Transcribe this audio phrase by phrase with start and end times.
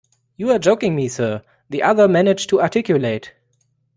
[0.35, 3.35] You're joking me, sir, the other managed to articulate.